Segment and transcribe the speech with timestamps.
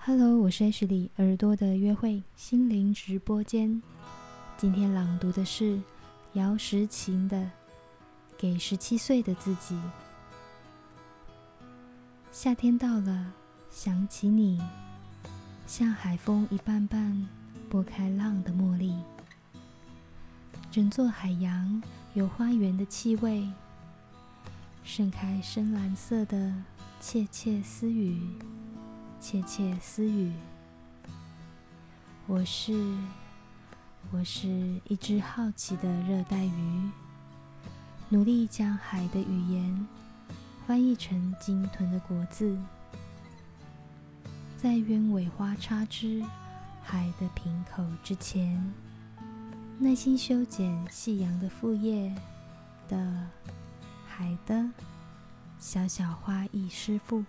[0.00, 3.82] Hello，我是 H 里耳朵的约会心灵直播间。
[4.56, 5.78] 今天朗读的是
[6.32, 7.36] 姚时晴的
[8.38, 9.74] 《给十七岁的自己》。
[12.32, 13.32] 夏天到了，
[13.70, 14.62] 想起你，
[15.66, 17.28] 像海风一瓣瓣
[17.68, 18.94] 拨开浪的茉莉，
[20.70, 21.82] 整座海洋
[22.14, 23.46] 有花园的气味，
[24.84, 26.54] 盛开深蓝色的
[27.00, 28.22] 窃窃私语。
[29.30, 30.32] 窃窃私语。
[32.26, 32.72] 我是，
[34.10, 34.48] 我是
[34.86, 36.90] 一只好奇的热带鱼，
[38.08, 39.86] 努力将海的语言
[40.66, 42.58] 翻译成鲸豚的国字，
[44.56, 46.24] 在鸢尾花插枝
[46.82, 48.72] 海的瓶口之前，
[49.78, 52.16] 耐心修剪夕阳的副叶
[52.88, 53.26] 的
[54.06, 54.70] 海的
[55.58, 57.22] 小小花艺师傅。